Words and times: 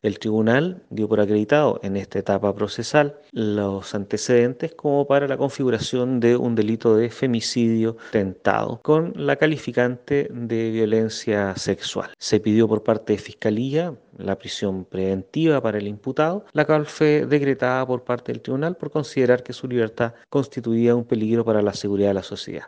El 0.00 0.20
tribunal 0.20 0.84
dio 0.90 1.08
por 1.08 1.18
acreditado 1.18 1.80
en 1.82 1.96
esta 1.96 2.20
etapa 2.20 2.54
procesal 2.54 3.18
los 3.32 3.96
antecedentes 3.96 4.72
como 4.72 5.08
para 5.08 5.26
la 5.26 5.36
configuración 5.36 6.20
de 6.20 6.36
un 6.36 6.54
delito 6.54 6.94
de 6.94 7.10
femicidio 7.10 7.96
tentado 8.12 8.80
con 8.80 9.12
la 9.16 9.34
calificante 9.34 10.28
de 10.30 10.70
violencia 10.70 11.56
sexual. 11.56 12.10
Se 12.16 12.38
pidió 12.38 12.68
por 12.68 12.84
parte 12.84 13.14
de 13.14 13.18
Fiscalía 13.18 13.92
la 14.18 14.38
prisión 14.38 14.84
preventiva 14.84 15.60
para 15.60 15.78
el 15.78 15.88
imputado, 15.88 16.44
la 16.52 16.64
cual 16.64 16.86
fue 16.86 17.26
decretada 17.26 17.84
por 17.84 18.04
parte 18.04 18.30
del 18.30 18.40
tribunal 18.40 18.76
por 18.76 18.92
considerar 18.92 19.42
que 19.42 19.52
su 19.52 19.66
libertad 19.66 20.14
constituía 20.28 20.94
un 20.94 21.06
peligro 21.06 21.44
para 21.44 21.60
la 21.60 21.72
seguridad 21.72 22.10
de 22.10 22.14
la 22.14 22.22
sociedad. 22.22 22.66